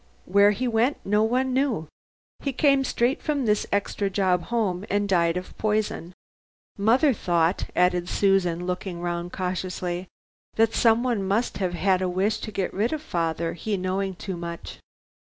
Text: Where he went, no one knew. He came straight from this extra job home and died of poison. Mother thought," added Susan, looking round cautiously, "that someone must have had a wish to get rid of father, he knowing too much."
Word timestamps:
Where 0.25 0.49
he 0.49 0.67
went, 0.67 0.97
no 1.05 1.21
one 1.21 1.53
knew. 1.53 1.87
He 2.39 2.53
came 2.53 2.83
straight 2.83 3.21
from 3.21 3.45
this 3.45 3.67
extra 3.71 4.09
job 4.09 4.45
home 4.45 4.83
and 4.89 5.07
died 5.07 5.37
of 5.37 5.55
poison. 5.59 6.13
Mother 6.75 7.13
thought," 7.13 7.69
added 7.75 8.09
Susan, 8.09 8.65
looking 8.65 8.99
round 8.99 9.31
cautiously, 9.31 10.07
"that 10.55 10.73
someone 10.73 11.23
must 11.23 11.59
have 11.59 11.75
had 11.75 12.01
a 12.01 12.09
wish 12.09 12.39
to 12.39 12.51
get 12.51 12.73
rid 12.73 12.93
of 12.93 13.01
father, 13.03 13.53
he 13.53 13.77
knowing 13.77 14.15
too 14.15 14.37
much." 14.37 14.79